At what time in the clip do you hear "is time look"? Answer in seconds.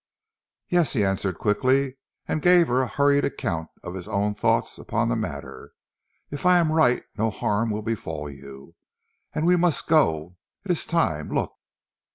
10.71-11.53